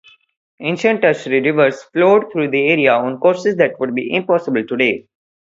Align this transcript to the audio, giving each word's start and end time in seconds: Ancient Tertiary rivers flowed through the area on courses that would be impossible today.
Ancient 0.61 0.99
Tertiary 1.03 1.41
rivers 1.41 1.83
flowed 1.93 2.31
through 2.31 2.49
the 2.49 2.69
area 2.71 2.91
on 2.93 3.19
courses 3.19 3.57
that 3.57 3.79
would 3.79 3.93
be 3.93 4.11
impossible 4.15 4.65
today. 4.65 5.05